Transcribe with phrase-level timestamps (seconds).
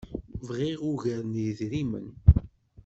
[0.47, 2.07] Bɣiɣ ugar n yidrimen.